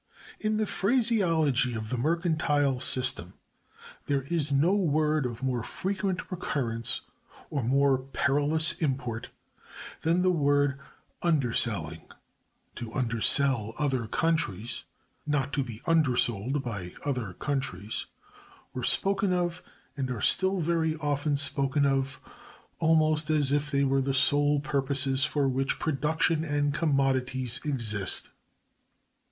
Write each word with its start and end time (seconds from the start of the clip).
In 0.39 0.57
the 0.57 0.65
phraseology 0.65 1.75
of 1.75 1.91
the 1.91 1.97
Mercantile 1.99 2.79
System, 2.79 3.35
there 4.07 4.23
is 4.31 4.51
no 4.51 4.73
word 4.73 5.27
of 5.27 5.43
more 5.43 5.61
frequent 5.61 6.31
recurrence 6.31 7.01
or 7.51 7.61
more 7.61 7.99
perilous 7.99 8.71
import 8.79 9.29
than 10.01 10.23
the 10.23 10.31
word 10.31 10.79
underselling. 11.21 12.07
To 12.77 12.91
undersell 12.95 13.75
other 13.77 14.07
countries—not 14.07 15.53
to 15.53 15.63
be 15.63 15.83
undersold 15.85 16.63
by 16.63 16.95
other 17.05 17.33
countries—were 17.33 18.83
spoken 18.83 19.31
of, 19.31 19.61
and 19.95 20.09
are 20.09 20.19
still 20.19 20.59
very 20.59 20.95
often 20.95 21.37
spoken 21.37 21.85
of, 21.85 22.19
almost 22.79 23.29
as 23.29 23.51
if 23.51 23.69
they 23.69 23.83
were 23.83 24.01
the 24.01 24.15
sole 24.15 24.59
purposes 24.61 25.25
for 25.25 25.47
which 25.47 25.77
production 25.77 26.43
and 26.43 26.73
commodities 26.73 27.61
exist. 27.63 28.31